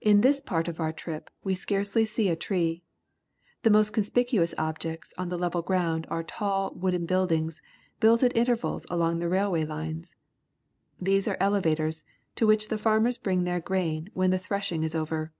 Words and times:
In 0.00 0.20
this 0.20 0.40
part 0.40 0.68
of 0.68 0.78
our 0.78 0.92
trip 0.92 1.30
we 1.42 1.52
see 1.56 1.58
scarcely 1.62 2.28
a 2.28 2.36
tree. 2.36 2.84
The 3.64 3.70
most 3.70 3.90
con 3.92 4.04
spicuous 4.04 4.54
objects 4.56 5.12
on 5.18 5.30
the 5.30 5.36
level 5.36 5.62
ground 5.62 6.06
are 6.08 6.22
tall, 6.22 6.72
wooden 6.76 7.06
buildings, 7.06 7.60
built 7.98 8.22
at 8.22 8.36
intervals 8.36 8.86
along 8.88 9.18
the 9.18 9.28
railway 9.28 9.64
Unes. 9.64 10.14
These 11.00 11.26
are 11.26 11.36
elevators, 11.40 12.04
to 12.36 12.46
which 12.46 12.68
the 12.68 12.78
farmers 12.78 13.18
bring 13.18 13.42
their 13.42 13.58
grain 13.58 14.08
when 14.14 14.30
the 14.30 14.38
thresh 14.38 14.70
ing 14.70 14.84
is 14.84 14.94
over. 14.94 15.32